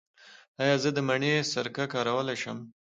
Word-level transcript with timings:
ایا 0.61 0.75
زه 0.83 0.89
د 0.93 0.99
مڼې 1.07 1.33
سرکه 1.51 1.85
کارولی 1.93 2.37
شم؟ 2.41 2.57